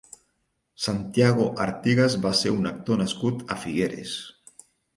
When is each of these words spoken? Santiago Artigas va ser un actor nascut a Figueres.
Santiago 0.85 1.45
Artigas 1.67 2.17
va 2.25 2.33
ser 2.41 2.55
un 2.57 2.67
actor 2.73 3.01
nascut 3.05 3.47
a 3.57 3.61
Figueres. 3.67 4.19